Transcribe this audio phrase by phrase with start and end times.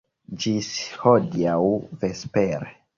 [0.45, 0.69] Ĝis
[1.03, 1.61] hodiaŭ
[2.05, 2.77] vespere.